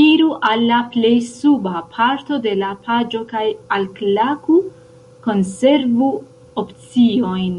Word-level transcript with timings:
Iru 0.00 0.32
al 0.48 0.64
la 0.70 0.80
plej 0.96 1.12
suba 1.28 1.80
parto 1.94 2.38
de 2.46 2.52
la 2.62 2.72
paĝo 2.88 3.20
kaj 3.30 3.44
alklaku 3.78 4.58
"konservu 5.28 6.12
opciojn" 6.66 7.58